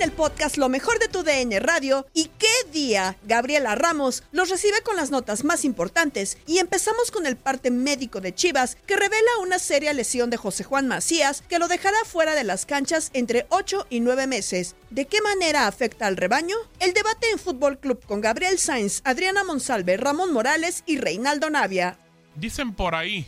[0.00, 4.48] En el podcast Lo mejor de tu DN Radio y qué día, Gabriela Ramos los
[4.48, 8.96] recibe con las notas más importantes y empezamos con el parte médico de Chivas que
[8.96, 13.10] revela una seria lesión de José Juan Macías que lo dejará fuera de las canchas
[13.12, 14.74] entre 8 y 9 meses.
[14.90, 16.56] ¿De qué manera afecta al rebaño?
[16.78, 21.98] El debate en Fútbol Club con Gabriel Sainz, Adriana Monsalve, Ramón Morales y Reinaldo Navia.
[22.36, 23.26] Dicen por ahí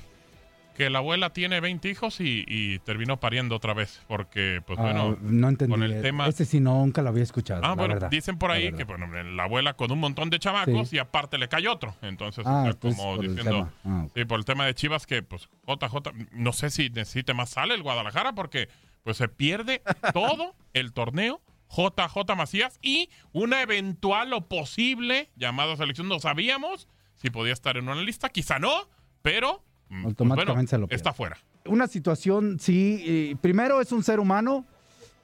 [0.74, 4.82] que la abuela tiene 20 hijos y, y terminó pariendo otra vez, porque, pues Ah,
[4.82, 5.70] bueno, no entendí.
[5.72, 6.26] con el tema...
[6.28, 7.60] Este sí nunca lo había escuchado.
[7.64, 10.38] Ah, la bueno, verdad, dicen por ahí que bueno, la abuela con un montón de
[10.38, 10.96] chamacos Sí.
[10.96, 11.94] y aparte le cae otro.
[12.02, 13.70] Entonces, Ah, como diciendo.
[13.84, 17.50] Ah, sí, por el tema de Chivas, que pues JJ, no sé si necesite más
[17.50, 18.68] sale el Guadalajara porque
[19.02, 19.82] pues se pierde
[20.14, 21.40] todo el torneo.
[21.68, 26.08] JJ Macías y una eventual o posible llamada selección.
[26.08, 28.88] No sabíamos si podía estar en una lista, quizá no,
[29.22, 29.62] pero
[30.04, 30.96] Automáticamente bueno, se lo pierde.
[30.96, 31.36] está fuera.
[31.66, 34.64] Una situación, sí, eh, primero es un ser humano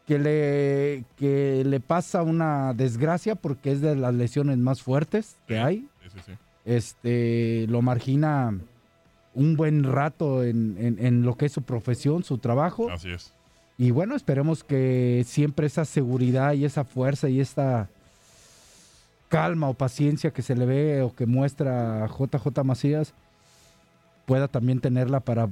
[0.06, 5.58] que le, que le pasa una desgracia porque es de las lesiones más fuertes que
[5.58, 5.88] hay.
[6.02, 6.32] Sí, sí, sí.
[6.64, 8.56] Este, lo margina
[9.34, 12.90] un buen rato en, en- en lo que es su profesión, su trabajo.
[12.90, 13.32] Así es.
[13.76, 17.88] Y bueno, esperemos que siempre esa seguridad y esa fuerza y esta
[19.28, 23.12] calma o paciencia que se le ve o que muestra JJ Macías
[24.28, 25.48] pueda también tenerla para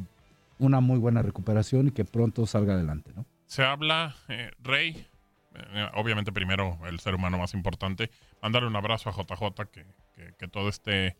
[0.58, 3.24] una muy buena recuperación y que pronto salga adelante, ¿no?
[3.46, 5.06] Se habla, eh, Rey,
[5.54, 8.10] eh, obviamente primero el ser humano más importante,
[8.42, 11.16] mandarle un abrazo a JJ, que, que- que todo esté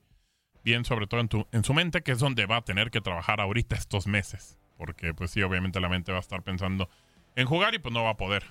[0.65, 3.00] bien, sobre todo en, tu, en su mente, que es donde va a tener que
[3.00, 6.91] trabajar ahorita estos meses, porque pues sí, obviamente la mente va a estar pensando
[7.37, 8.44] en jugar y pues no va a poder,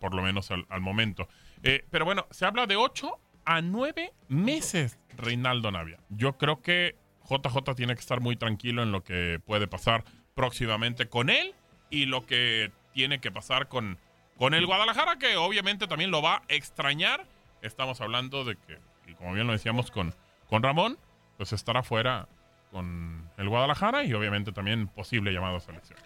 [0.00, 1.28] por lo menos al, al momento.
[1.62, 5.98] Eh, pero bueno, se habla de 8 a 9 meses, Reinaldo Navia.
[6.10, 6.96] Yo creo que
[7.28, 10.04] JJ tiene que estar muy tranquilo en lo que puede pasar
[10.34, 11.54] próximamente con él
[11.90, 13.98] y lo que tiene que pasar con,
[14.36, 17.26] con el Guadalajara, que obviamente también lo va a extrañar.
[17.62, 20.14] Estamos hablando de que, y como bien lo decíamos con,
[20.48, 20.98] con Ramón,
[21.36, 22.28] pues estará fuera
[22.70, 25.98] con el Guadalajara y obviamente también posible llamado a selección.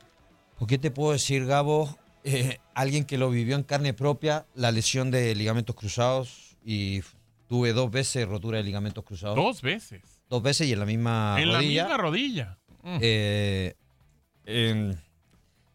[0.59, 1.99] ¿Por qué te puedo decir, Gabo?
[2.25, 7.01] Eh, alguien que lo vivió en carne propia, la lesión de ligamentos cruzados y
[7.49, 9.37] tuve dos veces rotura de ligamentos cruzados.
[9.37, 10.18] Dos veces.
[10.31, 11.83] Dos veces y en la misma en rodilla.
[11.83, 12.59] la misma rodilla.
[12.83, 12.99] Mm.
[13.01, 13.75] Eh,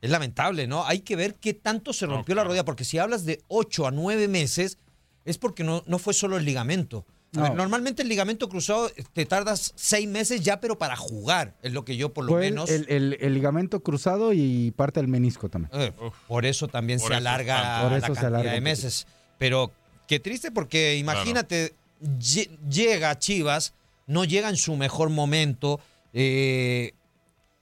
[0.01, 0.85] es lamentable, ¿no?
[0.85, 3.91] Hay que ver qué tanto se rompió la rodilla, porque si hablas de 8 a
[3.91, 4.77] 9 meses,
[5.25, 7.05] es porque no, no fue solo el ligamento.
[7.35, 7.55] A ver, No.
[7.57, 11.83] normalmente el ligamento cruzado eh, te tardas 6 meses ya, pero para jugar, es lo
[11.85, 12.69] que yo por lo menos...
[12.69, 15.71] el, el- el ligamento cruzado y parte del menisco también.
[15.81, 15.94] Eh,
[16.27, 17.81] por eso también Por se eso alarga.
[17.81, 19.07] Por la eso se cantidad alarga de meses.
[19.39, 19.71] Pero
[20.07, 23.73] qué triste porque imagínate, lle- llega Chivas,
[24.05, 25.79] no llega en su mejor momento,
[26.13, 26.94] eh,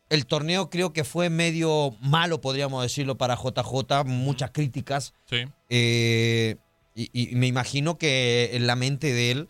[0.10, 5.14] El torneo creo que fue medio malo, podríamos decirlo, para JJ, muchas críticas.
[5.30, 5.46] Sí.
[5.70, 6.58] Eh,
[6.94, 9.48] y, y me imagino que en la mente de él,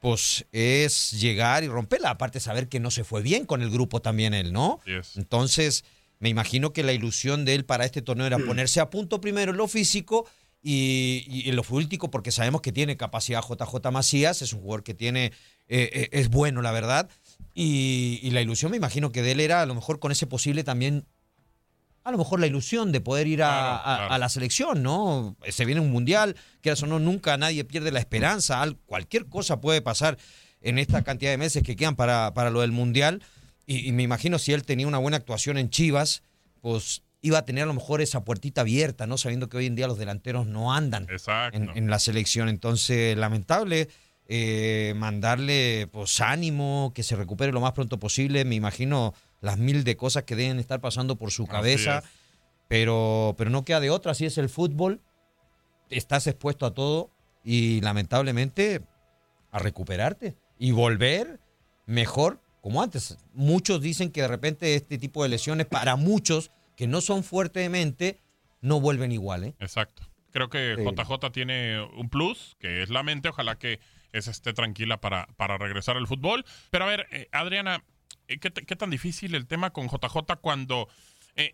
[0.00, 2.10] pues es llegar y romperla.
[2.10, 4.78] Aparte, saber que no se fue bien con el grupo también él, ¿no?
[4.86, 5.16] Yes.
[5.16, 5.84] Entonces,
[6.20, 9.50] me imagino que la ilusión de él para este torneo era ponerse a punto primero
[9.50, 10.28] en lo físico
[10.62, 14.82] y, y en lo futbolístico, porque sabemos que tiene capacidad JJ Macías, es un jugador
[14.82, 15.26] que tiene,
[15.68, 17.08] eh, eh, es bueno, la verdad.
[17.54, 20.26] Y, y la ilusión, me imagino que de él era a lo mejor con ese
[20.26, 21.06] posible también
[22.04, 24.12] a lo mejor la ilusión de poder ir a, Claro, a- claro.
[24.14, 25.36] a la selección, ¿no?
[25.48, 29.60] Se viene un mundial, que o no, nunca nadie pierde la esperanza, al- cualquier cosa
[29.60, 30.16] puede pasar
[30.60, 33.22] en esta cantidad de meses que quedan para, para lo del mundial.
[33.66, 36.22] Y, y me imagino si él tenía una buena actuación en Chivas,
[36.60, 39.18] pues iba a tener a lo mejor esa puertita abierta, ¿no?
[39.18, 41.06] Sabiendo que hoy en día los delanteros no andan
[41.52, 42.48] en, en la selección.
[42.48, 43.88] Entonces, lamentable
[44.28, 48.44] eh, mandarle pues ánimo, que se recupere lo más pronto posible.
[48.44, 52.02] Me imagino las mil de cosas que deben estar pasando por su cabeza.
[52.68, 55.00] Pero, pero no queda de otra, así es el fútbol.
[55.88, 57.10] Estás expuesto a todo
[57.44, 58.82] y lamentablemente
[59.52, 61.38] a recuperarte y volver
[61.86, 63.18] mejor como antes.
[63.32, 68.20] Muchos dicen que de repente este tipo de lesiones para muchos que no son fuertemente
[68.60, 69.54] no vuelven igual, ¿eh?
[69.60, 70.02] Exacto.
[70.30, 70.82] Creo que Sí.
[70.84, 73.28] JJ tiene un plus, que es la mente.
[73.28, 73.80] Ojalá que
[74.12, 76.44] esa esté tranquila para, para regresar al fútbol.
[76.70, 77.82] Pero a ver, eh, Adriana,
[78.28, 80.88] eh, ¿qué, tan difícil el tema con JJ cuando
[81.36, 81.52] eh,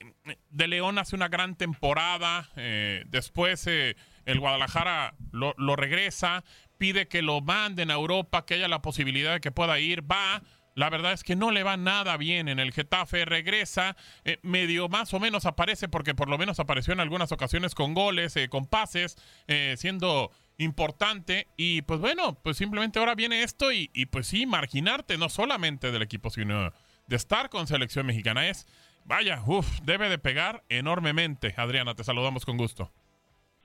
[0.51, 3.97] De León hace una gran temporada, eh, después eh,
[4.27, 6.45] el Guadalajara lo, lo regresa,
[6.79, 10.43] pide que lo manden a Europa, que haya la posibilidad de que pueda ir, va.
[10.75, 14.89] La verdad es que no le va nada bien en el Getafe, regresa, eh, medio
[14.89, 18.49] más o menos aparece, porque por lo menos apareció en algunas ocasiones con goles, eh,
[18.49, 19.17] con pases,
[19.49, 21.49] eh, siendo importante.
[21.57, 25.93] Y pues bueno, pues simplemente ahora viene esto y, y pues sí, marginarte no solamente
[25.93, 26.73] del equipo, sino
[27.07, 28.49] de estar con selección mexicana.
[28.49, 28.67] Es,
[29.05, 31.55] vaya, uff, debe de pegar enormemente.
[31.57, 32.91] Adriana, te saludamos con gusto.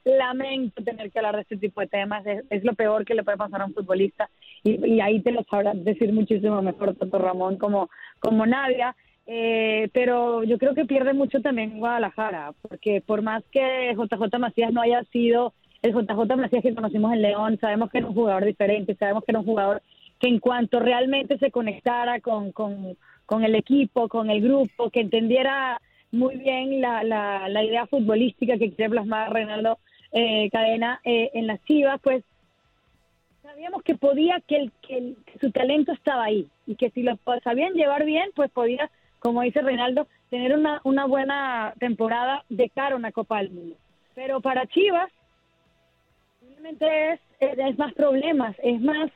[0.08, 3.24] Lamento tener que hablar de este tipo de temas, es, es lo peor que le
[3.24, 4.30] puede pasar a un futbolista
[4.64, 7.90] y, ahí te lo sabrá decir muchísimo mejor tanto Ramón como,
[8.20, 8.96] como Nadia,
[9.26, 14.74] eh, pero yo creo que pierde mucho también Guadalajara, porque por más que JJ Macías
[14.74, 18.46] no haya sido el JJ Macías que conocimos en León, sabemos que era un jugador
[18.46, 19.82] diferente, sabemos que era un jugador
[20.20, 25.02] que en cuanto realmente se conectara con, con, con el equipo, con el grupo, que
[25.02, 25.80] entendiera
[26.12, 29.78] muy bien la, la, la idea futbolística que quiere plasmar Reinaldo
[30.12, 32.24] eh, Cadena eh, en las Chivas, pues
[33.42, 37.04] sabíamos que podía, que, el, que, el- que su talento estaba ahí y que si
[37.04, 38.90] lo sabían llevar bien, pues podía,
[39.20, 43.76] como dice Reinaldo, tener una, una buena temporada de cara a una Copa del Mundo.
[44.16, 45.10] Pero para Chivas,
[46.40, 49.10] simplemente es, es, es más problemas, es más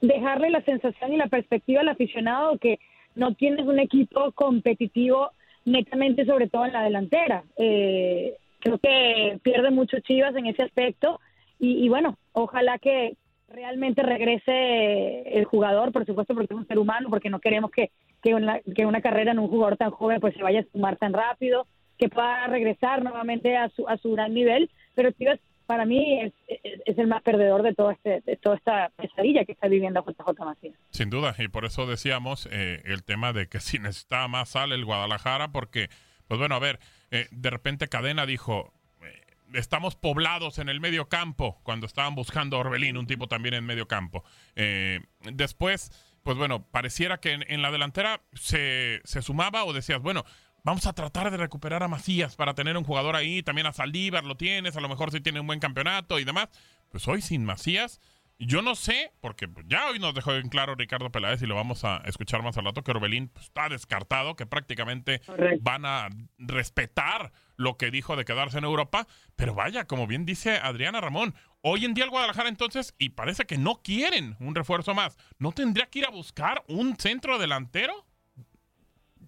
[0.00, 2.78] dejarle la sensación y la perspectiva al aficionado que
[3.14, 5.30] no tienes un equipo competitivo
[5.64, 7.44] netamente, sobre todo en la delantera.
[7.56, 11.20] Eh, creo que pierde mucho Chivas en ese aspecto
[11.58, 13.16] y, bueno, ojalá que
[13.48, 17.90] realmente regrese el jugador, por supuesto, porque es un ser humano, porque no queremos que,
[18.22, 21.66] que, una, carrera en un jugador tan joven pues se vaya a sumar tan rápido,
[21.96, 26.32] que pueda regresar nuevamente a su, a su gran nivel, pero Chivas para mí es,
[26.46, 30.04] es, es el más perdedor de, todo este, de toda esta pesadilla que está viviendo
[30.04, 30.74] JJ Macías.
[30.90, 34.74] Sin duda, y por eso decíamos eh, el tema de que si necesitaba más sale
[34.74, 35.88] el Guadalajara, porque,
[36.28, 36.78] pues bueno, a ver,
[37.10, 38.72] eh, de repente Cadena dijo,
[39.02, 39.22] eh,
[39.54, 43.64] estamos poblados en el medio campo, cuando estaban buscando a Orbelín, un tipo también en
[43.64, 44.24] medio campo.
[44.54, 45.00] Eh,
[45.32, 45.90] después,
[46.22, 50.24] pues bueno, pareciera que en, la delantera se, se sumaba o decías, bueno,
[50.64, 54.24] vamos a tratar de recuperar a Macías para tener un jugador ahí, también a Saldívar
[54.24, 56.48] lo tienes, a lo mejor si tiene un buen campeonato y demás.
[56.90, 58.00] Pues hoy sin Macías,
[58.38, 61.84] yo no sé, porque ya hoy nos dejó en claro Ricardo Peláez y lo vamos
[61.84, 65.60] a escuchar más al rato, que Orbelín pues, está descartado, que prácticamente Correcto.
[65.62, 69.06] van a respetar lo que dijo de quedarse en Europa.
[69.36, 73.46] Pero vaya, como bien dice Adriana Ramón, hoy en día el Guadalajara entonces, y parece
[73.46, 78.06] que no quieren un refuerzo más, ¿no tendría que ir a buscar un centro delantero?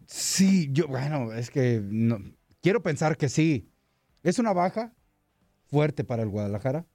[0.06, 2.18] Sí, yo, bueno, es que no,
[2.62, 3.70] quiero pensar que sí.
[4.22, 4.92] Es una baja
[5.66, 6.86] fuerte para el Guadalajara.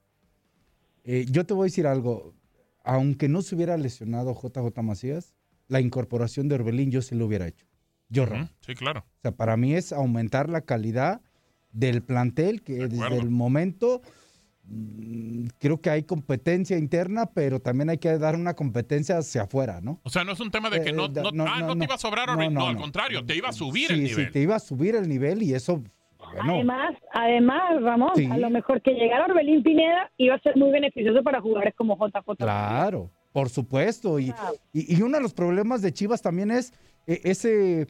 [1.03, 2.33] Eh, yo te voy a decir algo.
[2.83, 5.33] Aunque no se hubiera lesionado JJ Macías,
[5.67, 7.65] la incorporación de Orbelín yo sí lo hubiera hecho.
[8.09, 8.49] Yo, Ram.
[8.65, 8.99] Sí, claro.
[9.17, 11.21] O sea, para mí es aumentar la calidad
[11.71, 14.01] del plantel, que desde el momento
[14.65, 19.81] mm, creo que hay competencia interna, pero también hay que dar una competencia hacia afuera,
[19.81, 19.99] ¿no?
[20.03, 21.77] O sea, no es un tema de que Eh, no, da- no, no, ah, no,
[21.77, 22.53] te iba a sobrar No, Orbelín.
[22.53, 24.31] No, no, al contrario, te iba a subir sí, el sí, nivel.
[24.31, 25.83] te iba a subir el nivel y eso,
[26.35, 28.25] bueno, Además, además, Ramón, Sí.
[28.31, 31.95] a lo mejor que llegara Orbelín Pineda iba a ser muy beneficioso para jugadores como
[31.97, 32.35] JJ.
[32.37, 34.19] Claro, por supuesto.
[34.19, 34.55] Y, Claro.
[34.73, 36.73] y, y uno de los problemas de Chivas también es
[37.07, 37.87] eh, ese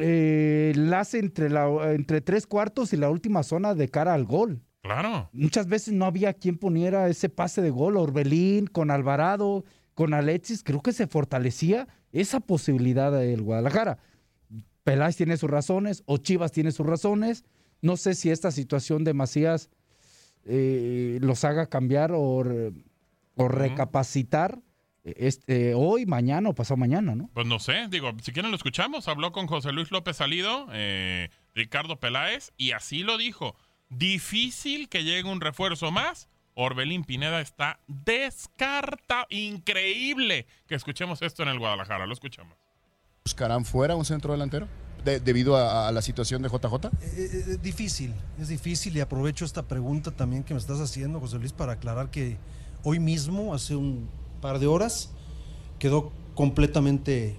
[0.00, 4.60] eh, enlace entre, la, entre tres cuartos y la última zona de cara al gol.
[4.82, 5.28] Claro.
[5.32, 7.96] Muchas veces no había quien poniera ese pase de gol.
[7.96, 13.98] Orbelín, con Alvarado, con Alexis, creo que se fortalecía esa posibilidad del Guadalajara.
[14.84, 17.44] Peláez tiene sus razones, o Chivas tiene sus razones.
[17.82, 19.68] No sé si esta situación de Macías
[20.44, 22.44] eh, los haga cambiar o,
[23.36, 24.58] o recapacitar
[25.04, 27.28] eh, este, hoy, mañana o pasado mañana, ¿no?
[27.34, 29.08] Pues no sé, digo, si quieren lo escuchamos.
[29.08, 33.56] Habló con José Luis López Salido, eh, Ricardo Peláez, y así lo dijo.
[33.88, 36.28] Difícil que llegue un refuerzo más.
[36.54, 39.26] Orbelín Pineda está descarta.
[39.30, 42.06] Increíble que escuchemos esto en el Guadalajara.
[42.06, 42.56] Lo escuchamos.
[43.24, 44.68] ¿Buscarán fuera un centro delantero?
[45.04, 46.86] De- debido a, la situación de JJ.
[46.86, 51.38] Eh, eh, difícil, es difícil y aprovecho esta pregunta también que me estás haciendo, José
[51.38, 52.36] Luis, para aclarar que
[52.84, 54.08] hoy mismo, hace un
[54.40, 55.10] par de horas,
[55.78, 57.36] quedó completamente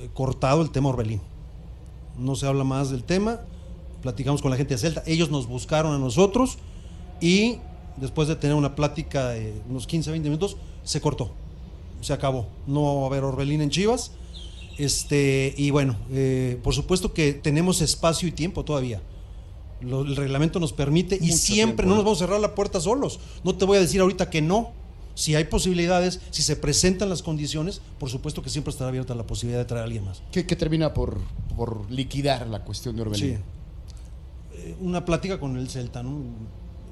[0.00, 1.20] eh, cortado el tema Orbelín.
[2.18, 3.40] No se habla más del tema,
[4.02, 6.58] platicamos con la gente de Celta, ellos nos buscaron a nosotros
[7.20, 7.58] y
[7.96, 11.30] después de tener una plática de unos 15, 20 minutos, se cortó,
[12.00, 12.48] se acabó.
[12.66, 14.12] No va a haber Orbelín en Chivas.
[14.84, 19.02] Este, y bueno, eh, por supuesto que tenemos espacio y tiempo todavía.
[19.82, 21.82] Lo- el reglamento nos permite y siempre tiempo.
[21.84, 23.20] no nos vamos a cerrar la puerta solos.
[23.44, 24.72] No te voy a decir ahorita que no.
[25.14, 29.26] Si hay posibilidades, si se presentan las condiciones, por supuesto que siempre estará abierta la
[29.26, 30.22] posibilidad de traer a alguien más.
[30.32, 31.18] ¿Qué, qué termina por,
[31.56, 33.36] por liquidar la cuestión de Orbelín?
[33.36, 33.38] Sí.
[34.54, 36.20] Eh, Una plática con el Celta, ¿no?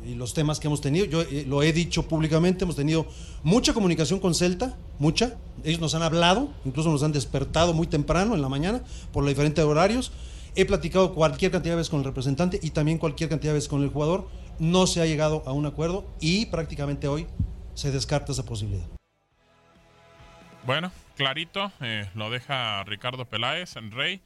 [0.05, 3.07] Y los temas que hemos tenido, yo eh, lo he dicho públicamente, hemos tenido
[3.43, 5.37] mucha comunicación con Celta, mucha.
[5.65, 9.31] Ellos nos han hablado, incluso nos han despertado muy temprano en la mañana por los
[9.31, 10.13] diferentes horarios.
[10.55, 13.69] He platicado cualquier cantidad de veces con el representante y también cualquier cantidad de veces
[13.69, 14.29] con el jugador.
[14.59, 17.27] No se ha llegado a un acuerdo y prácticamente hoy
[17.75, 18.87] se descarta esa posibilidad.
[20.65, 24.21] Bueno, clarito, eh, lo deja Ricardo Peláez en Rey.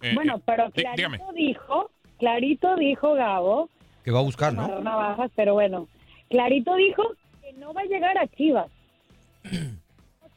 [0.00, 1.18] Eh, bueno, eh, pero dígame.
[1.18, 3.68] clarito dijo, clarito dijo Gabo,
[4.04, 4.80] Que va a buscar, ¿no?
[4.80, 5.88] navajas, pero bueno,
[6.28, 7.02] clarito dijo
[7.40, 8.70] que no va a llegar a Chivas.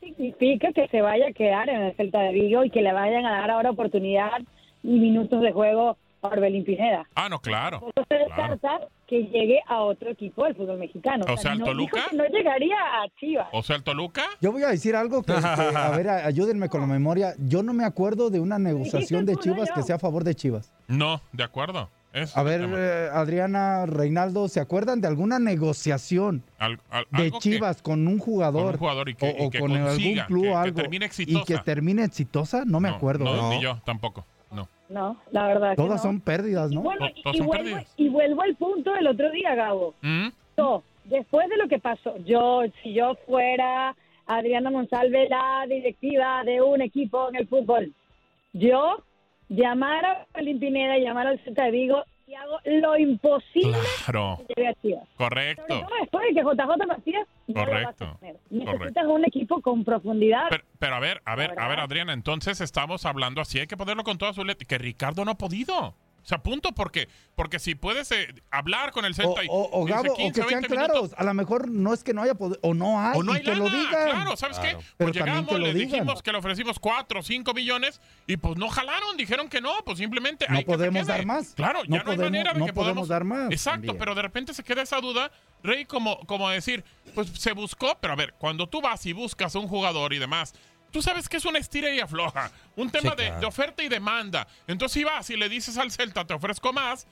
[0.05, 2.93] No significa que se vaya a quedar en el Celta de Vigo y que le
[2.93, 4.39] vayan a dar ahora oportunidad
[4.83, 7.07] y minutos de juego a Orbelín Pineda.
[7.15, 7.79] Ah, no, claro.
[7.79, 11.25] Tampoco se descarta que llegue a otro equipo del fútbol mexicano.
[11.27, 12.09] O sea, ¿al no dijo Toluca?
[12.11, 13.47] que no llegaría a Chivas.
[13.51, 14.25] O sea, el Toluca.
[14.41, 17.33] Yo voy a decir algo que, que, a ver, ayúdenme con la memoria.
[17.39, 20.71] Yo no me acuerdo de una negociación de Chivas que sea a favor de Chivas.
[20.87, 21.89] No, de acuerdo.
[22.15, 27.39] Es A ver, eh, Adriana, Reinaldo, ¿se acuerdan de alguna negociación Al- al- de que-
[27.39, 30.43] Chivas con un jugador, con un jugador y que- o, y con consiga, algún club
[30.43, 31.63] que- o que algo termine y que exitosa.
[31.65, 32.63] termine exitosa?
[32.65, 33.25] No me acuerdo.
[33.25, 33.57] No, ¿eh?
[33.57, 34.25] ni yo tampoco.
[34.49, 34.69] No.
[34.87, 36.09] No, la verdad que Todas no.
[36.09, 36.83] son pérdidas, ¿no?
[36.83, 37.93] Bueno, To- todas y, vuelvo, pérdidas.
[37.97, 39.93] y vuelvo al punto del otro día, Gabo.
[40.01, 40.27] ¿Mm?
[40.57, 43.93] No, después de lo que pasó, yo, si yo fuera
[44.25, 47.91] Adriana Monsalve, la directiva de un equipo en el fútbol,
[48.53, 49.03] yo
[49.49, 54.39] llamar a Pelín Pineda, llamar al Celta de Vigo y hago lo imposible Claro.
[54.47, 55.03] que llegue a Chivas.
[55.17, 55.17] Sobre
[55.55, 55.63] Correcto.
[55.67, 58.17] todo después de que JJ Macías no Correcto.
[58.19, 58.35] tener.
[58.49, 60.47] Necesitas un equipo con profundidad.
[60.49, 63.77] Pero, pero a ver, a ver, a ver, Adriana, entonces estamos hablando así, hay que
[63.77, 65.93] ponerlo con toda su letra, que Ricardo no ha podido.
[66.25, 69.85] O sea, punto, porque, porque si puedes eh, hablar con el Celta y o- o
[69.85, 70.95] Gabo, o 15, que sean 20 claros.
[70.95, 73.33] minutos, A lo mejor no es que no haya podido, o no hay, o no
[73.33, 74.09] y hay que lo lana, digan.
[74.09, 74.69] claro, ¿sabes qué?
[74.69, 78.01] Pero Pues también llegamos, que lo le dijimos que le ofrecimos 4 o 5 millones
[78.25, 81.15] y pues no jalaron, dijeron que no, pues simplemente No hay que podemos quede.
[81.17, 81.53] dar más.
[81.53, 83.97] Claro, No ya no, hay manera de no que podemos dar más Exacto, también.
[83.99, 85.29] pero de repente se queda esa duda,
[85.61, 89.53] Rey, como, como decir, pues se buscó, pero a ver, cuando tú vas y buscas
[89.53, 90.55] un jugador y demás,
[90.91, 93.39] tú sabes que es una estira y afloja, un tema Sí, de- claro.
[93.41, 94.47] de, oferta y demanda.
[94.67, 97.05] Entonces si vas y le dices al Celta, te ofrezco más,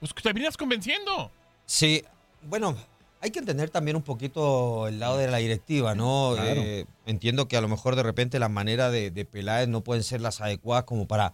[0.00, 1.30] pues te vienes convenciendo.
[1.66, 2.02] Sí,
[2.42, 2.76] bueno,
[3.20, 6.32] hay que entender también un poquito el lado de la directiva, ¿no?
[6.34, 6.60] Claro.
[6.60, 10.04] Eh, entiendo que a lo mejor de repente la manera de, de Peláez no pueden
[10.04, 11.32] ser las adecuadas como para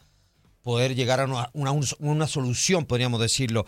[0.63, 3.67] poder llegar a una, una- una solución, podríamos decirlo.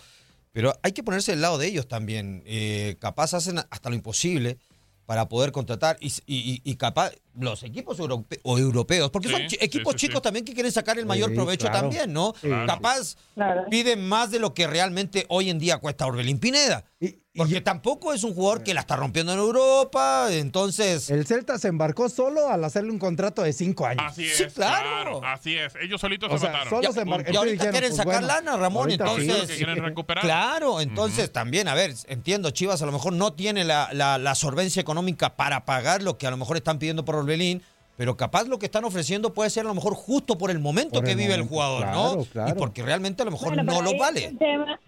[0.52, 2.42] Pero hay que ponerse del lado de ellos también.
[2.46, 4.58] Eh, capaz hacen hasta lo imposible
[5.06, 9.42] para poder contratar y, y- y capaz los equipos europe- o europeos, porque Sí, son
[9.60, 10.06] equipos sí, sí.
[10.06, 11.80] chicos también que quieren sacar el mayor Sí, provecho claro.
[11.80, 12.34] también, ¿no?
[12.40, 12.48] Sí.
[12.66, 13.64] Capaz Claro.
[13.70, 16.84] piden más de lo que realmente hoy en día cuesta Orbelín Pineda.
[17.00, 21.10] Y Porque yo- tampoco es un jugador que la está rompiendo en Europa, entonces...
[21.10, 24.04] El Celta se embarcó solo al hacerle un contrato de cinco años.
[24.06, 25.18] Así Sí, es, claro.
[25.20, 25.20] claro.
[25.26, 26.70] Así es, ellos solitos O se sea, mataron.
[26.70, 27.32] solo Ya, se embarcó.
[27.32, 28.94] y ahorita quieren pues, sacar bueno, lana, Ramón, sí.
[28.94, 29.46] entonces...
[29.48, 30.22] que quieren recuperar.
[30.22, 34.36] Claro, entonces también, a ver, entiendo, Chivas a lo mejor no tiene la, la, la
[34.36, 37.62] solvencia económica para pagar lo que a lo mejor están pidiendo por Orbelín,
[37.96, 40.94] pero capaz lo que están ofreciendo puede ser a lo mejor justo por el momento
[41.00, 42.24] Por que el vive el jugador, claro, ¿no?
[42.26, 42.50] claro.
[42.50, 44.34] Y porque realmente a lo mejor Bueno, no lo vale.
[44.38, 44.78] tema-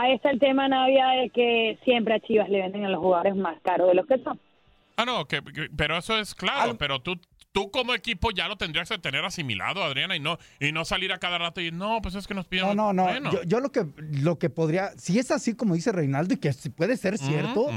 [0.00, 3.36] ahí está el tema, Navia, de que siempre a Chivas le venden a los jugadores
[3.36, 4.40] más caros de lo que son.
[4.96, 7.20] Ah, no, que, que- pero eso es claro, Al- pero tú,
[7.52, 11.12] tú como equipo ya lo tendrías que tener asimilado, Adriana, y no, y no salir
[11.12, 12.66] a cada rato y no, pues es que nos piden.
[12.66, 13.04] No, no, no.
[13.04, 13.30] Bueno.
[13.30, 16.52] Yo, yo lo que lo que podría, si es así como dice Reinaldo, y que
[16.76, 17.68] puede ser cierto,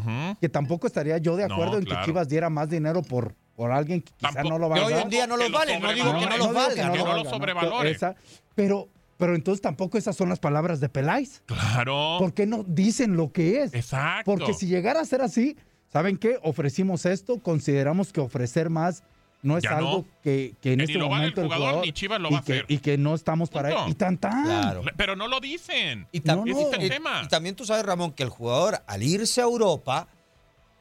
[0.41, 2.01] que tampoco estaría yo de No, acuerdo en claro.
[2.01, 4.85] que Chivas diera más dinero por, por alguien que quizá no lo va a Que
[4.85, 6.95] hoy en día no los vale, no digo que no los valga, no ¿no?
[6.95, 7.91] lo lo valga, sobrevalore.
[7.91, 8.15] Esa-
[8.55, 8.87] pero,
[9.21, 11.41] pero entonces tampoco esas son las palabras de Peláez.
[11.45, 12.17] Claro.
[12.19, 13.73] ¿Por qué no dicen lo que es?
[13.73, 14.23] Exacto.
[14.29, 15.55] Porque si llegara a ser así,
[15.93, 16.37] ¿saben qué?
[16.43, 19.03] Ofrecimos esto, consideramos que ofrecer más
[19.43, 20.05] no es Ya algo no.
[20.21, 22.33] que, que en Que este ni lo vale el momento jugador, ni Chivas lo y
[22.33, 22.65] va a que, hacer.
[22.67, 23.89] y que no estamos para Punto.
[23.89, 24.81] Y tan tan.
[24.97, 26.07] Pero no lo dicen.
[26.11, 27.21] Y, tam- Ese es el y- tema.
[27.23, 30.07] y también tú sabes, Ramón, que el jugador al irse a Europa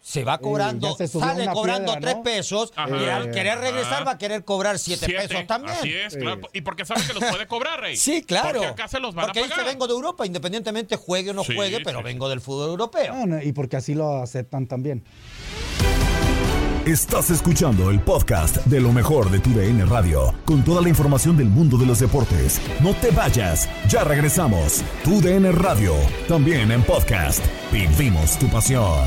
[0.02, 2.22] se va cobrando, se sale cobrando piedra, tres ¿no?
[2.22, 2.96] pesos Ajá.
[2.96, 4.04] y al querer regresar Ajá.
[4.04, 5.76] va a querer cobrar siete, Siete, pesos también.
[5.78, 6.40] Así es, claro.
[6.52, 7.96] Y porque sabe que los puede cobrar, Rey.
[7.96, 8.60] Sí, claro.
[8.60, 9.70] Porque acá se los van Porque a dice pagar.
[9.70, 13.14] vengo de Europa, independientemente juegue o no Sí, juegue, pero sí, vengo del fútbol europeo.
[13.14, 15.04] No, no, y porque así lo aceptan también.
[16.86, 21.36] Estás escuchando el podcast de lo mejor de tu DN Radio, con toda la información
[21.36, 22.58] del mundo de los deportes.
[22.80, 24.82] No te vayas, ya regresamos.
[25.04, 25.94] Tu DN Radio,
[26.26, 27.44] también en podcast.
[27.70, 29.06] Vivimos tu pasión.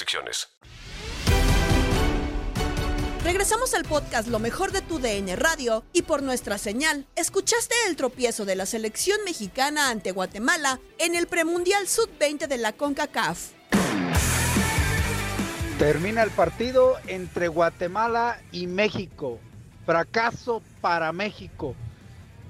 [0.00, 0.48] restricciones.
[3.22, 7.96] Regresamos al podcast Lo mejor de tu DN Radio y por nuestra señal, escuchaste el
[7.96, 13.50] tropiezo de la selección mexicana ante Guatemala en el premundial Sub-20 de la CONCACAF.
[15.78, 19.38] Termina el partido entre Guatemala y México.
[19.86, 21.74] Fracaso para México.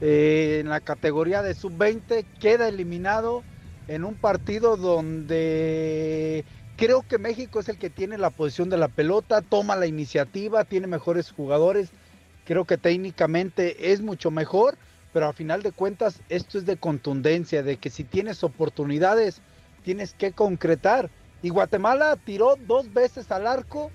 [0.01, 3.43] Eh, en la categoría de sub-20 queda eliminado
[3.87, 6.45] en un partido donde
[6.81, 10.65] creo que México es el que tiene la posición de la pelota, toma la iniciativa,
[10.65, 11.91] tiene mejores jugadores.
[12.47, 14.79] Creo que técnicamente es mucho mejor,
[15.13, 19.43] pero a final de cuentas esto es de contundencia, de que si tienes oportunidades
[19.85, 21.11] tienes que concretar.
[21.43, 23.91] Y Guatemala tiró dos veces al arco,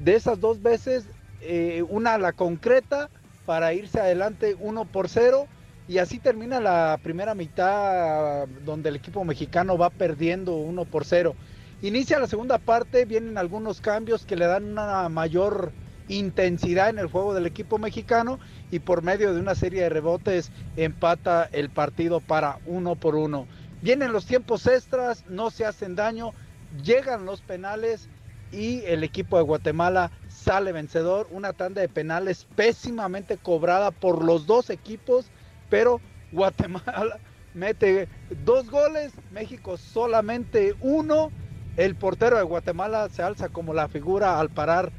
[0.00, 1.04] de esas dos veces,
[1.42, 3.08] eh, una a la concreta
[3.46, 5.46] para irse adelante 1 por 0.
[5.86, 11.36] Y así termina la primera mitad donde el equipo mexicano va perdiendo 1 por 0.
[11.82, 15.72] Inicia la segunda parte, vienen algunos cambios que le dan una mayor
[16.08, 18.38] intensidad en el juego del equipo mexicano
[18.70, 23.48] y por medio de una serie de rebotes empata el partido para uno por uno.
[23.80, 26.34] Vienen los tiempos extras, no se hacen daño,
[26.82, 28.10] llegan los penales
[28.50, 31.28] y el equipo de Guatemala sale vencedor.
[31.30, 35.32] Una tanda de penales pésimamente cobrada por los dos equipos,
[35.70, 37.20] pero Guatemala
[37.54, 41.32] mete dos goles, México solamente uno.
[41.80, 44.92] El portero de Guatemala se alza como la figura al parar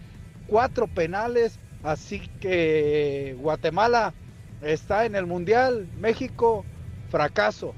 [0.47, 4.15] cuatro penales, así que Guatemala
[4.63, 6.65] está en el Mundial, México
[7.11, 7.75] fracaso,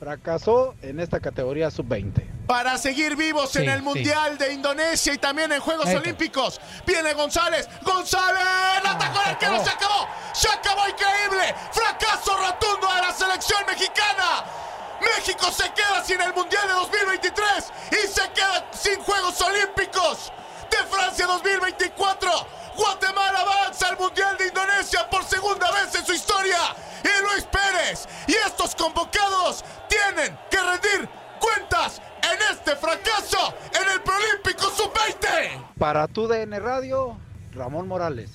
[0.00, 2.22] fracasó en esta categoría sub-20.
[2.46, 3.84] Para seguir vivos en el sí.
[3.84, 5.84] Mundial de Indonesia y también en Juegos.
[5.84, 6.58] Olímpicos.
[6.86, 7.68] Viene González.
[7.84, 8.42] ¡González!
[8.82, 9.62] ¡La atacó el arquero!
[9.62, 10.08] ¡Se acabó!
[10.32, 11.54] ¡Se acabó increíble!
[11.70, 14.67] ¡Fracaso rotundo de la selección mexicana!
[15.00, 20.32] México se queda sin el Mundial de 2023 y se queda sin Juegos Olímpicos
[20.70, 22.30] de Francia 2024.
[22.76, 26.58] Guatemala avanza al Mundial de Indonesia por segunda vez en su historia.
[27.02, 31.08] Y Luis Pérez y estos convocados tienen que rendir
[31.40, 35.74] cuentas en este fracaso en el Prolímpico Sub-20.
[35.78, 37.16] Para tu DN Radio,
[37.52, 38.30] Ramón Morales.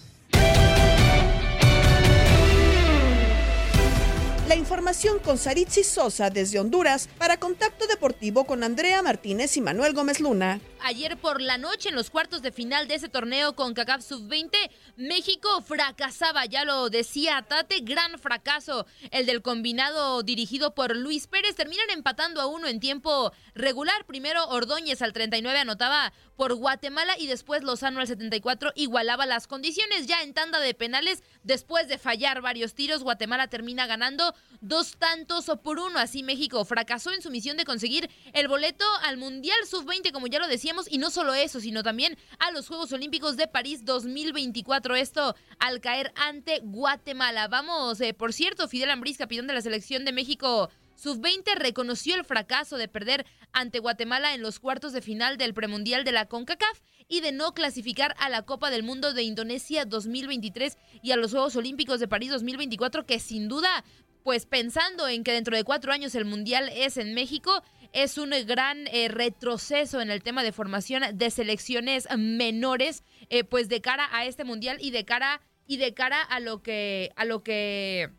[4.47, 9.93] La información con Saritzi Sosa desde Honduras para Contacto Deportivo con Andrea Martínez y Manuel
[9.93, 10.59] Gómez Luna.
[10.85, 14.49] Ayer por la noche, en los cuartos de final de ese torneo con CACAF Sub-20,
[14.97, 18.85] México fracasaba, ya lo decía Tate, gran fracaso.
[19.11, 24.05] El del combinado dirigido por Luis Pérez terminan empatando a uno en tiempo regular.
[24.05, 30.05] Primero Ordóñez al 39 anotaba por Guatemala y después Lozano al 74 igualaba las condiciones.
[30.05, 35.51] Ya en tanda de penales, después de fallar varios tiros, Guatemala termina ganando dos tantos
[35.63, 35.99] por uno.
[35.99, 40.39] Así México fracasó en su misión de conseguir el boleto al Mundial Sub-20, como ya
[40.39, 44.95] lo decíamos, y no solo eso, sino también a los Juegos Olímpicos de París 2024.
[44.95, 47.47] Esto al caer ante Guatemala.
[47.47, 52.23] Vamos, eh, por cierto, Fidel Ambriz, capitán de la selección de México Sub-20 reconoció el
[52.23, 56.79] fracaso de perder ante Guatemala en los cuartos de final del premundial de la CONCACAF
[57.09, 61.31] y de no clasificar a la Copa del Mundo de Indonesia 2023 y a los
[61.31, 63.83] Juegos Olímpicos de París 2024, que sin duda,
[64.23, 67.61] pues pensando en que dentro de cuatro años el Mundial es en México,
[67.93, 73.69] es un gran eh, retroceso en el tema de formación de selecciones menores, eh, pues
[73.69, 77.25] de cara a este mundial y de cara y de cara a lo que a
[77.25, 78.09] lo que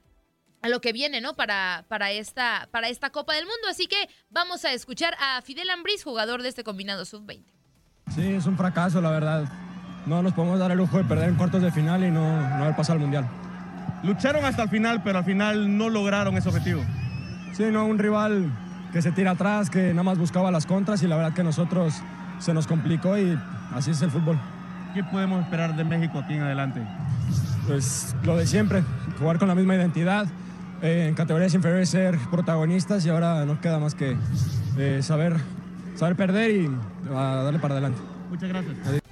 [0.63, 1.35] a lo que viene, ¿no?
[1.35, 3.69] Para, para, esta, para esta Copa del Mundo.
[3.69, 7.45] Así que vamos a escuchar a Fidel Ambris, jugador de este combinado sub-20.
[8.15, 9.45] Sí, es un fracaso, la verdad.
[10.07, 12.65] No nos podemos dar el lujo de perder en cuartos de final y no, no
[12.65, 13.29] haber pasado al mundial.
[14.05, 16.83] Lucharon hasta el final, pero al final no lograron ese objetivo.
[17.53, 18.51] Sí, no, un rival
[18.93, 21.95] que se tira atrás, que nada más buscaba las contras y la verdad que nosotros
[22.39, 23.39] se nos complicó y
[23.73, 24.39] así es el fútbol.
[24.93, 26.81] ¿Qué podemos esperar de México aquí en adelante?
[27.67, 28.85] Pues lo de siempre,
[29.19, 30.27] jugar con la misma identidad,
[30.83, 34.17] eh, en categorías inferiores ser protagonistas y ahora nos queda más que
[34.77, 35.37] eh, saber,
[35.97, 36.71] saber perder y
[37.11, 38.01] a darle para adelante.
[38.31, 39.04] Muchas gracias.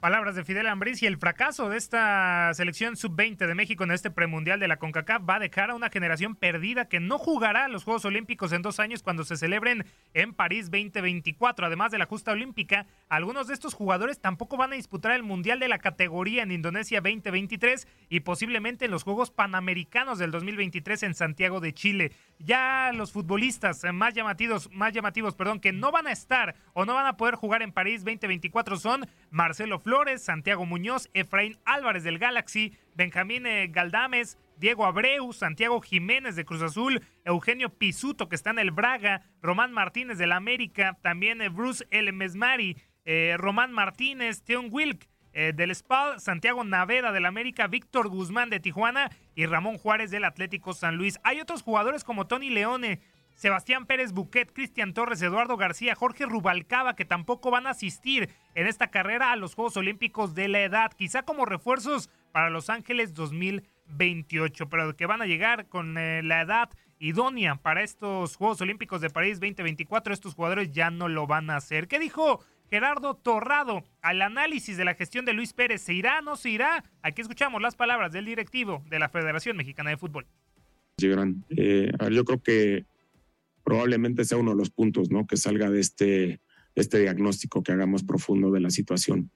[0.00, 4.10] Palabras de Fidel Ambriz y el fracaso de esta selección sub-20 de México en este
[4.10, 7.84] premundial de la CONCACAF va a dejar a una generación perdida que no jugará los
[7.84, 9.84] Juegos Olímpicos en dos años cuando se celebren
[10.14, 11.66] en París 2024.
[11.66, 15.60] Además de la justa olímpica, algunos de estos jugadores tampoco van a disputar el Mundial
[15.60, 21.14] de la categoría en Indonesia 2023 y posiblemente en los Juegos Panamericanos del 2023 en
[21.14, 22.12] Santiago de Chile.
[22.38, 26.94] Ya los futbolistas más llamativos, más llamativos, perdón, que no van a estar o no
[26.94, 32.18] van a poder jugar en París 2024 son Marcelo Flores, Santiago Muñoz, Efraín Álvarez del
[32.18, 38.50] Galaxy, Benjamín eh, Galdames, Diego Abreu, Santiago Jiménez de Cruz Azul, Eugenio Pisuto que está
[38.50, 44.42] en el Braga, Román Martínez del América, también eh, Bruce El Mesmari, eh, Román Martínez,
[44.44, 50.10] Teon Wilk del SPAL, Santiago Naveda del América, Víctor Guzmán de Tijuana y Ramón Juárez
[50.10, 51.20] del Atlético San Luis.
[51.22, 53.00] Hay otros jugadores como Tony Leone,
[53.40, 58.66] Sebastián Pérez Buquet, Cristian Torres, Eduardo García, Jorge Rubalcaba, que tampoco van a asistir en
[58.66, 63.14] esta carrera a los Juegos Olímpicos de la edad, quizá como refuerzos para Los Ángeles
[63.14, 69.00] 2028, pero que van a llegar con eh, la edad idónea para estos Juegos Olímpicos
[69.00, 71.88] de París 2024, estos jugadores ya no lo van a hacer.
[71.88, 75.80] ¿Qué dijo Gerardo Torrado al análisis de la gestión de Luis Pérez?
[75.80, 76.84] ¿Se irá o no se irá?
[77.00, 80.26] Aquí escuchamos las palabras del directivo de la Federación Mexicana de Fútbol.
[80.98, 81.42] Llegarán.
[81.56, 82.84] Eh, a ver, yo creo que
[83.70, 85.28] probablemente sea uno de los puntos, ¿no?
[85.28, 86.40] Que salga de este,
[86.74, 89.30] este diagnóstico que hagamos profundo de la situación.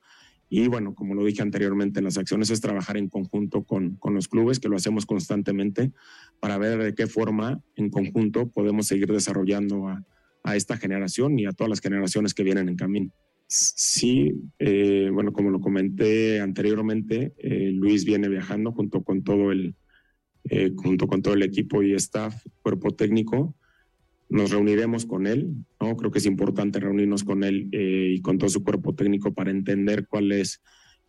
[0.48, 4.26] Y bueno, como lo dije anteriormente, las acciones es trabajar en conjunto con, con los
[4.26, 5.92] clubes, que lo hacemos constantemente,
[6.40, 10.04] para ver de qué forma en conjunto podemos seguir desarrollando a,
[10.42, 13.12] a esta generación y a todas las generaciones que vienen en camino.
[13.46, 19.76] Sí, eh, bueno, como lo comenté anteriormente, eh, Luis viene viajando junto con todo el,
[20.50, 23.54] eh, junto con todo el equipo y staff, cuerpo técnico,
[24.28, 25.96] nos reuniremos con él, ¿no?
[25.96, 29.50] Creo que es importante reunirnos con él eh, y con todo su cuerpo técnico para
[29.50, 30.60] entender cuáles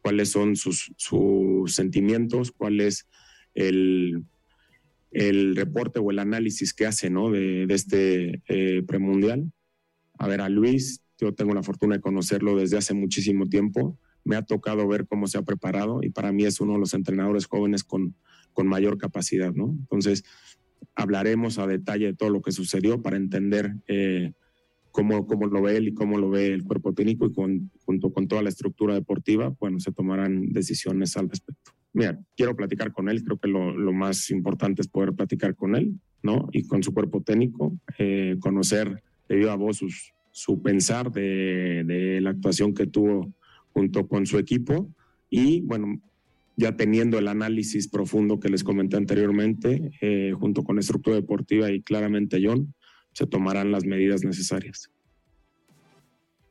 [0.06, 0.94] cuáles son sus,
[1.66, 3.08] sentimientos, cuál es
[3.56, 4.24] el,
[5.10, 7.32] el reporte o el análisis que hace ¿no?
[7.32, 9.52] de, de este eh, premundial.
[10.20, 13.98] A ver, a Luis, yo tengo la fortuna de conocerlo desde hace muchísimo tiempo.
[14.24, 16.94] Me ha tocado ver cómo se ha preparado y para mí es uno de los
[16.94, 18.16] entrenadores jóvenes con,
[18.54, 19.76] con mayor capacidad, ¿no?
[19.80, 20.24] Entonces,
[20.96, 24.34] hablaremos a detalle de todo lo que sucedió para entender eh,
[24.92, 27.34] cómo, cómo lo ve él y cómo lo ve el cuerpo técnico y
[27.86, 31.72] junto con toda la estructura deportiva, bueno, se tomarán decisiones al respecto.
[31.94, 35.76] Mira, quiero platicar con él, creo que lo, lo más importante es poder platicar con
[35.76, 36.50] él, ¿no?
[36.52, 42.22] Y con su cuerpo técnico, eh, conocer de viva voz sus, su pensar de, de
[42.22, 43.34] la actuación que tuvo
[43.74, 44.90] junto con su equipo
[45.30, 46.02] y, bueno,
[46.56, 51.82] ya teniendo el análisis profundo que les comenté anteriormente, eh, junto con estructura deportiva y
[51.82, 52.74] claramente John,
[53.14, 54.90] se tomarán las medidas necesarias.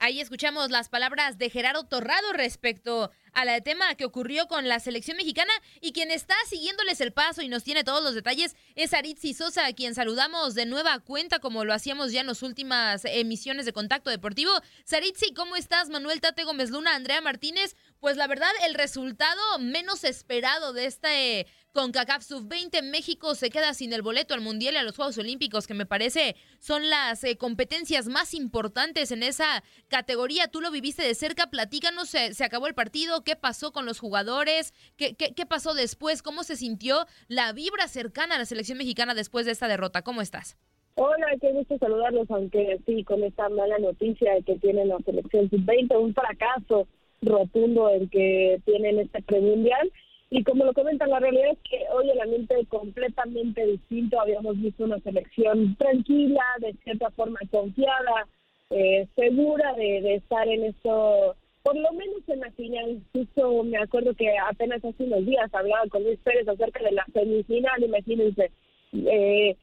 [0.04, 5.16] Ahí escuchamos las palabras de Gerardo Torrado respecto al tema que ocurrió con la selección
[5.16, 9.32] mexicana y quien está siguiéndoles el paso y nos tiene todos los detalles es Aritzi
[9.32, 13.64] Sosa, a quien saludamos de nueva cuenta como lo hacíamos ya en las últimas emisiones
[13.64, 14.50] de Contacto Deportivo.
[14.84, 15.88] Saritzi, ¿cómo estás?
[15.88, 17.74] Manuel Tate Gómez Luna, Andrea Martínez.
[18.04, 23.94] Pues la verdad, el resultado menos esperado de este CONCACAF Sub-20, México se queda sin
[23.94, 27.38] el boleto al Mundial y a los Juegos Olímpicos, que me parece son las eh,
[27.38, 30.48] competencias más importantes en esa categoría.
[30.48, 34.74] Tú lo viviste de cerca, platícanos, se, acabó el partido, qué pasó con los jugadores,
[34.98, 39.14] ¿Qué, ¿Qué, qué, pasó después, cómo se sintió la vibra cercana a la selección mexicana
[39.14, 40.02] después de esta derrota.
[40.02, 40.58] ¿Cómo estás?
[40.96, 45.48] Hola, qué gusto saludarlos, aunque sí, con esta mala noticia de que tiene la selección
[45.48, 46.86] sub-20, un fracaso
[47.24, 49.90] rotundo el que tienen este premundial.
[50.30, 54.20] Y como lo comentan, la realidad es que hoy el ambiente es completamente distinto.
[54.20, 58.26] Habíamos visto una selección tranquila, de cierta forma confiada,
[58.70, 63.00] eh, segura de, estar en esto, por lo menos en la final.
[63.12, 67.06] Justo me acuerdo que apenas hace unos días hablaba con Luis Pérez acerca de la
[67.12, 68.50] semifinal, imagínense.
[68.92, 69.56] Eh,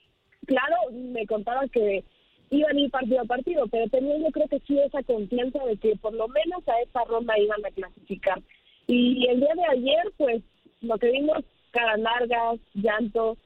[0.45, 2.04] claro, me contaba que
[2.52, 5.78] iban a ir partido a partido, pero tenía yo creo que sí esa confianza de
[5.78, 8.42] que por lo menos a esta ronda iban a clasificar.
[8.88, 10.44] Y el día de ayer, pues
[10.82, 13.38] lo que vimos, caras largas, llanto.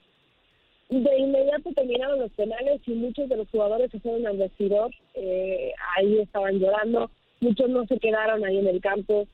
[0.89, 4.91] De inmediato terminaron los penales y muchos de los jugadores se fueron al vestidor.
[5.13, 7.11] Eh, ahí estaban llorando.
[7.41, 9.27] Muchos no se quedaron ahí en el campo.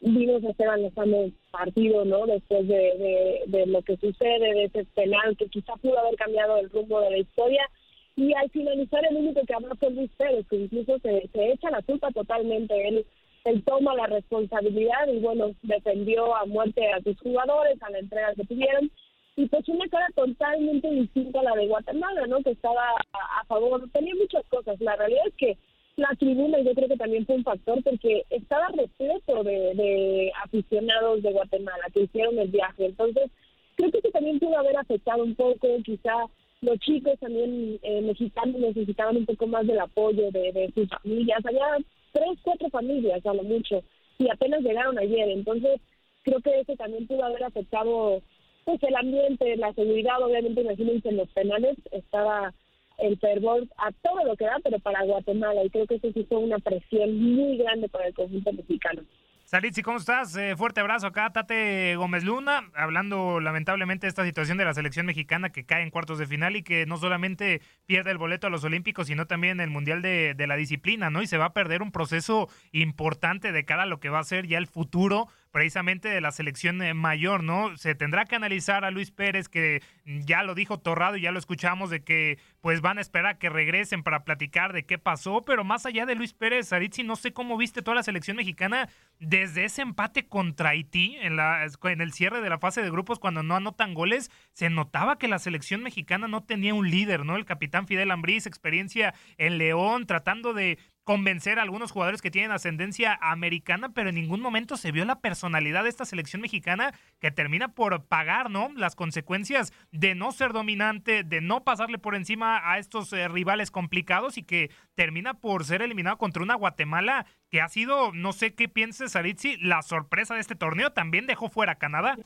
[0.00, 2.26] Vimos a Esteban Lozano partido, ¿no?
[2.26, 6.58] Después de, de, de lo que sucede, de ese penal que quizá pudo haber cambiado
[6.58, 7.68] el rumbo de la historia.
[8.18, 11.70] Y al finalizar, el único que habló fue Luis Pérez, que incluso se, se echa
[11.70, 12.88] la culpa totalmente.
[12.88, 13.06] Él
[13.44, 18.34] él toma la responsabilidad y bueno, defendió a muerte a sus jugadores, a la entrega
[18.34, 18.90] que tuvieron,
[19.36, 22.42] y pues una cara totalmente distinta a la de Guatemala, ¿no?
[22.42, 24.80] Que estaba a, favor, tenía muchas cosas.
[24.80, 25.58] La realidad es que
[25.96, 31.22] la tribuna yo creo que también fue un factor porque estaba repleto de, de aficionados
[31.22, 32.86] de Guatemala que hicieron el viaje.
[32.86, 33.30] Entonces,
[33.76, 36.14] creo que también pudo haber afectado un poco, quizá
[36.60, 41.44] los chicos también eh, mexicanos necesitaban un poco más del apoyo de, de sus familias.
[41.44, 41.78] Había
[42.12, 43.82] tres, cuatro familias a lo mucho
[44.18, 45.28] y apenas llegaron ayer.
[45.28, 45.80] Entonces,
[46.22, 48.22] creo que eso también pudo haber afectado
[48.64, 52.52] pues el ambiente, la seguridad, obviamente, imagínense, en los penales estaba
[52.98, 56.38] el fervor a todo lo que da, pero para Guatemala, y creo que eso fue
[56.38, 59.02] una presión muy grande para el conjunto mexicano.
[59.50, 60.36] Salitzi, ¿cómo estás?
[60.36, 65.06] Eh, fuerte abrazo acá, Tate Gómez Luna, hablando lamentablemente de esta situación de la selección
[65.06, 68.50] mexicana que cae en cuartos de final y que no solamente pierde el boleto a
[68.50, 71.22] los Olímpicos, sino también el Mundial de, de la Disciplina, ¿no?
[71.22, 74.24] Y se va a perder un proceso importante de cara a lo que va a
[74.24, 77.76] ser ya el futuro precisamente de la selección eh, mayor, ¿no?
[77.76, 81.38] Se tendrá que analizar a Luis Pérez, que ya lo dijo Torrado y ya lo
[81.38, 85.64] escuchamos, de que pues van a esperar que regresen para platicar de qué pasó, pero
[85.64, 89.64] más allá de Luis Pérez, Aritzi, no sé cómo viste toda la selección mexicana desde
[89.64, 93.42] ese empate contra Haití en, la, en el cierre de la fase de grupos cuando
[93.42, 97.36] no anotan goles, se notaba que la selección mexicana no tenía un líder, ¿no?
[97.36, 100.78] El capitán Fidel Ambriz, experiencia en León, tratando de
[101.08, 105.22] convencer a algunos jugadores que tienen ascendencia americana, pero en ningún momento se vio la
[105.22, 108.68] personalidad de esta selección mexicana que termina por pagar, ¿no?
[108.76, 113.70] Las consecuencias de no ser dominante, de no pasarle por encima a estos eh, rivales
[113.70, 118.54] complicados y que termina por ser eliminado contra una Guatemala que ha sido, no sé
[118.54, 120.92] qué pienses, Aritzi, la sorpresa de este torneo.
[120.92, 122.18] También dejó fuera a Canadá.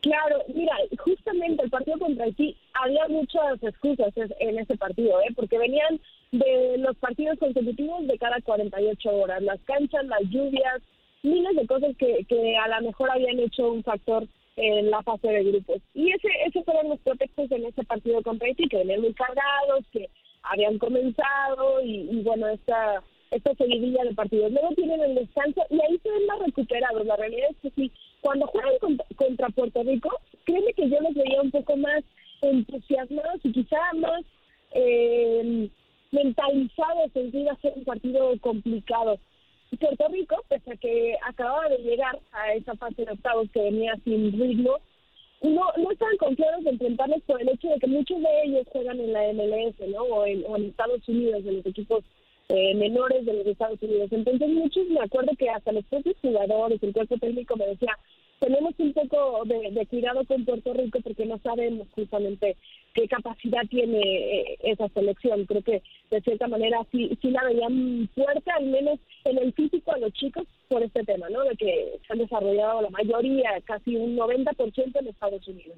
[0.00, 5.32] Claro, mira, justamente el partido contra Haití había muchas excusas en ese partido, ¿eh?
[5.36, 6.00] porque venían
[6.32, 10.80] de los partidos consecutivos de cada 48 horas, las canchas, las lluvias,
[11.22, 15.28] miles de cosas que, que a lo mejor habían hecho un factor en la fase
[15.28, 15.82] de grupos.
[15.94, 19.84] Y ese esos fueron los pretextos en ese partido contra Haití, que venían muy cargados,
[19.92, 20.08] que
[20.42, 24.50] habían comenzado y, y bueno, esta esta seguidilla de partidos.
[24.52, 27.06] Luego tienen el descanso y ahí se ven más recuperados.
[27.06, 30.10] La realidad es que sí, cuando juegan contra, Puerto Rico,
[30.44, 32.02] créeme que yo los veía un poco más
[32.42, 34.22] entusiasmados y quizá más
[34.72, 35.68] eh,
[36.10, 39.18] mentalizados en que iba a ser un partido complicado.
[39.78, 43.94] Puerto Rico, pese a que acababa de llegar a esa fase de octavos que venía
[44.04, 44.78] sin ritmo,
[45.42, 49.00] no, no estaban confiados de enfrentarlos por el hecho de que muchos de ellos juegan
[49.00, 50.02] en la MLS, ¿no?
[50.02, 52.04] O en, o en Estados Unidos, en los equipos
[52.50, 54.08] eh, menores de los Estados Unidos.
[54.10, 57.96] Entonces muchos me acuerdo que hasta los propios jugadores, el cuerpo técnico me decía,
[58.40, 62.56] tenemos un poco de, cuidado con Puerto Rico porque no sabemos justamente
[62.94, 65.46] qué capacidad tiene eh, esa selección.
[65.46, 69.92] Creo que de cierta manera sí, sí la veían fuerte, al menos en el físico
[69.92, 71.44] a los chicos por este tema, ¿no?
[71.44, 75.76] De que se han desarrollado la mayoría, casi un 90% en Estados Unidos.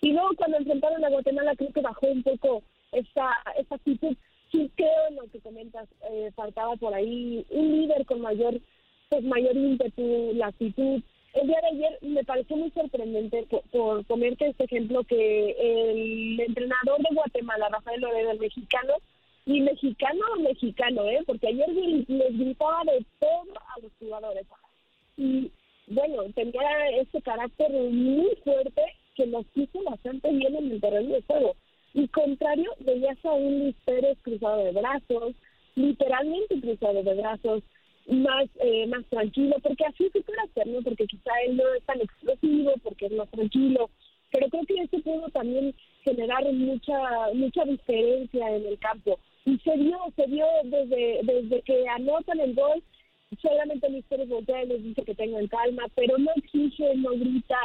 [0.00, 4.16] Y luego cuando enfrentaron a Guatemala creo que bajó un poco esa, esa actitud
[4.50, 8.60] sí creo en lo que comentas, eh, faltaba por ahí un líder con mayor,
[9.08, 11.02] pues mayor ímpetu, la actitud.
[11.34, 16.40] El día de ayer me pareció muy sorprendente, por, por ponerte este ejemplo, que el
[16.40, 18.94] entrenador de Guatemala, Rafael Loredo, el mexicano,
[19.48, 21.22] y mexicano o mexicano, ¿eh?
[21.26, 24.46] porque ayer les gritaba de todo a los jugadores.
[25.16, 25.50] Y
[25.86, 28.82] bueno, tenía ese carácter muy fuerte
[29.16, 31.56] que nos hizo bastante bien en el terreno de juego.
[31.94, 35.34] Y contrario, veías a un Luis Pérez cruzado de brazos,
[35.74, 37.62] literalmente cruzado de brazos,
[38.08, 40.82] más eh, más tranquilo, porque así es su carácter, ¿no?
[40.82, 43.90] Porque quizá él no es tan explosivo, porque es más tranquilo,
[44.32, 45.74] pero creo que eso pudo también
[46.04, 46.98] generar mucha
[47.34, 49.18] mucha diferencia en el campo.
[49.44, 52.82] Y se vio, se vio desde, desde que anotan el gol,
[53.40, 57.58] solamente Luis Pérez voltea y les dice que tengan calma, pero no exige, no grita,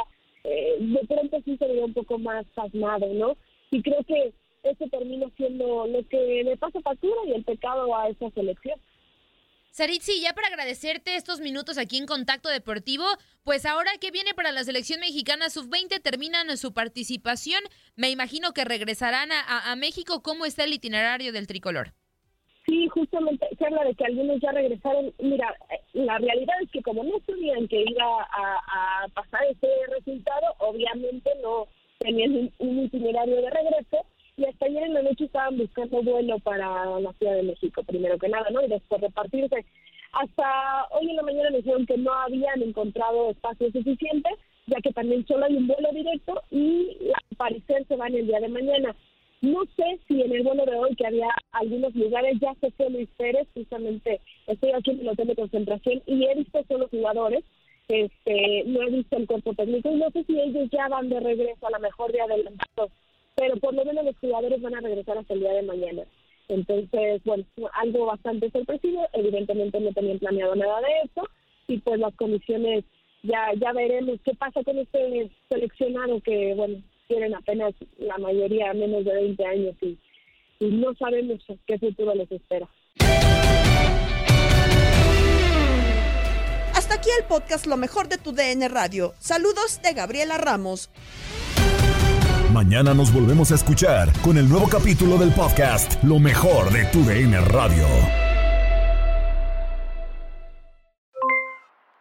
[0.44, 3.36] eh, de pronto sí se veía un poco más pasmado, ¿no?
[3.74, 4.32] Y creo que
[4.62, 8.80] eso termina siendo lo que le pasa factura y el pecado a esa selección.
[9.72, 13.04] Saritzi, ya para agradecerte estos minutos aquí en Contacto Deportivo,
[13.42, 17.60] pues ahora que viene para la selección mexicana sub-20, terminan su participación,
[17.96, 21.92] me imagino que regresarán a, a México, ¿cómo está el itinerario del tricolor?
[22.66, 25.12] Sí, justamente se habla de que algunos ya regresaron.
[25.18, 25.52] Mira,
[25.94, 31.28] la realidad es que como no sabían que iba a, a pasar ese resultado, obviamente
[31.42, 31.66] no
[32.04, 34.04] tenían un, un itinerario de regreso
[34.36, 38.18] y hasta ayer en la noche estaban buscando vuelo para la Ciudad de México, primero
[38.18, 38.62] que nada, ¿no?
[38.62, 39.64] Y después repartirse.
[40.12, 44.28] Hasta hoy en la mañana me dijeron que no habían encontrado espacio suficiente,
[44.66, 48.40] ya que también solo hay un vuelo directo y al parecer se van el día
[48.40, 48.94] de mañana.
[49.40, 52.90] No sé si en el vuelo de hoy, que había algunos lugares, ya se fue
[52.90, 57.44] Luis Pérez, justamente estoy aquí en el hotel de concentración y he visto solo jugadores,
[57.88, 61.20] este, no he visto el cuerpo técnico y no sé si ellos ya van de
[61.20, 62.48] regreso a la mejor día del
[63.36, 66.02] pero por lo menos los jugadores van a regresar hasta el día de mañana.
[66.48, 71.28] Entonces, bueno, algo bastante sorpresivo, evidentemente no tenían planeado nada de eso
[71.66, 72.84] y pues las comisiones
[73.22, 79.04] ya ya veremos qué pasa con este seleccionado que, bueno, tienen apenas la mayoría menos
[79.04, 79.98] de 20 años y
[80.60, 82.68] no sabemos qué futuro les espera.
[86.84, 89.14] Hasta aquí el podcast Lo mejor de tu DN Radio.
[89.18, 90.90] Saludos de Gabriela Ramos.
[92.52, 97.02] Mañana nos volvemos a escuchar con el nuevo capítulo del podcast Lo mejor de tu
[97.02, 97.86] DN Radio.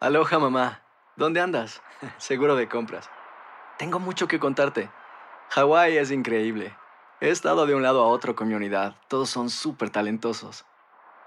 [0.01, 0.83] Aloha mamá,
[1.15, 1.81] ¿dónde andas?
[2.17, 3.09] Seguro de compras.
[3.79, 4.91] Tengo mucho que contarte.
[5.51, 6.75] Hawái es increíble.
[7.21, 8.97] He estado de un lado a otro con mi unidad.
[9.07, 10.65] Todos son súper talentosos.